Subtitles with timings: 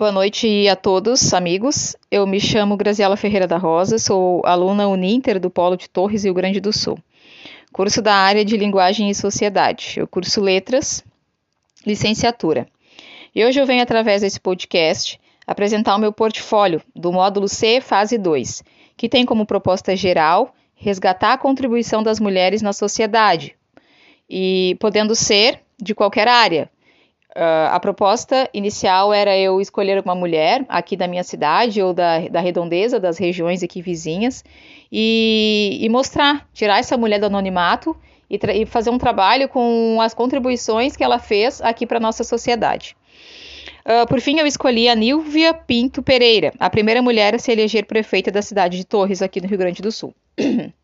[0.00, 1.94] Boa noite a todos, amigos.
[2.10, 6.32] Eu me chamo Graziela Ferreira da Rosa, sou aluna Uninter do Polo de Torres, Rio
[6.32, 6.98] Grande do Sul.
[7.70, 10.00] Curso da área de Linguagem e Sociedade.
[10.00, 11.04] Eu curso Letras,
[11.86, 12.66] licenciatura.
[13.34, 18.16] E hoje eu venho, através desse podcast, apresentar o meu portfólio do módulo C, fase
[18.16, 18.64] 2,
[18.96, 23.54] que tem como proposta geral resgatar a contribuição das mulheres na sociedade,
[24.30, 26.70] e podendo ser de qualquer área,
[27.30, 32.26] Uh, a proposta inicial era eu escolher uma mulher aqui da minha cidade ou da,
[32.28, 34.44] da redondeza, das regiões aqui vizinhas,
[34.90, 37.96] e, e mostrar, tirar essa mulher do anonimato
[38.28, 42.24] e, e, fazer um trabalho com as contribuições que ela fez aqui para a nossa
[42.24, 42.96] sociedade.
[43.84, 47.86] Uh, por fim, eu escolhi a Nilvia Pinto Pereira, a primeira mulher a se eleger
[47.86, 50.12] prefeita da cidade de Torres, aqui no Rio Grande do Sul.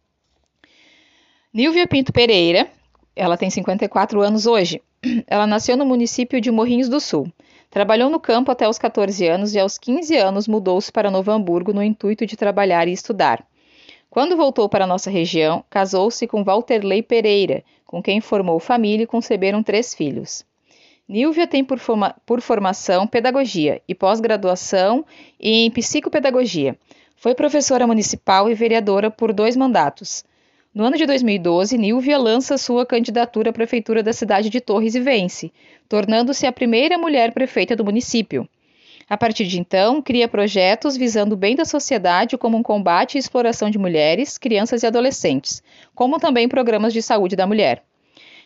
[1.52, 2.68] Nilvia Pinto Pereira,
[3.16, 4.80] ela tem 54 anos hoje.
[5.26, 7.26] Ela nasceu no município de Morrinhos do Sul.
[7.70, 11.72] Trabalhou no campo até os 14 anos e aos 15 anos mudou-se para Novo Hamburgo
[11.72, 13.46] no intuito de trabalhar e estudar.
[14.08, 19.62] Quando voltou para nossa região, casou-se com Walterley Pereira, com quem formou família e conceberam
[19.62, 20.44] três filhos.
[21.08, 25.04] Nilvia tem por, forma por formação pedagogia e pós-graduação
[25.38, 26.76] em psicopedagogia.
[27.16, 30.24] Foi professora municipal e vereadora por dois mandatos.
[30.76, 35.00] No ano de 2012, Nilvia lança sua candidatura à prefeitura da cidade de Torres e
[35.00, 35.50] vence,
[35.88, 38.46] tornando-se a primeira mulher prefeita do município.
[39.08, 43.18] A partir de então, cria projetos visando o bem da sociedade, como um combate à
[43.18, 45.62] exploração de mulheres, crianças e adolescentes,
[45.94, 47.82] como também programas de saúde da mulher.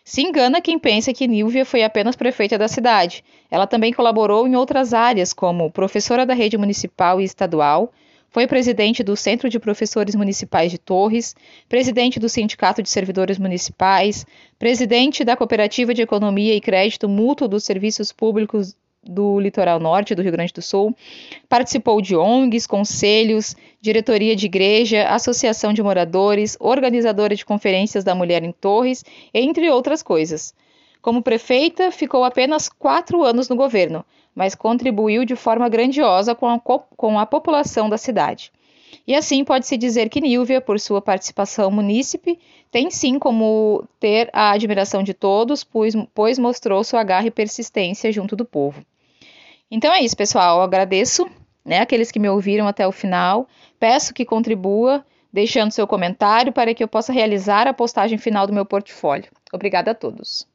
[0.04, 3.24] Se engana quem pensa que Nilvia foi apenas prefeita da cidade.
[3.50, 7.92] Ela também colaborou em outras áreas, como professora da rede municipal e estadual,
[8.30, 11.34] foi presidente do Centro de Professores Municipais de Torres,
[11.68, 14.24] presidente do Sindicato de Servidores Municipais,
[14.58, 20.22] presidente da Cooperativa de Economia e Crédito Mútuo dos Serviços Públicos do Litoral Norte do
[20.22, 20.94] Rio Grande do Sul,
[21.48, 28.44] participou de ONGs, conselhos, diretoria de igreja, associação de moradores, organizadora de conferências da mulher
[28.44, 29.04] em Torres,
[29.34, 30.54] entre outras coisas.
[31.02, 36.58] Como prefeita, ficou apenas quatro anos no governo, mas contribuiu de forma grandiosa com a,
[36.58, 38.52] com a população da cidade.
[39.06, 42.38] E assim pode-se dizer que Nilvia, por sua participação munícipe,
[42.70, 48.12] tem sim como ter a admiração de todos, pois, pois mostrou sua garra e persistência
[48.12, 48.84] junto do povo.
[49.70, 50.58] Então é isso, pessoal.
[50.58, 51.28] Eu agradeço
[51.64, 53.48] né, aqueles que me ouviram até o final.
[53.78, 58.52] Peço que contribua, deixando seu comentário para que eu possa realizar a postagem final do
[58.52, 59.30] meu portfólio.
[59.52, 60.46] Obrigada a todos.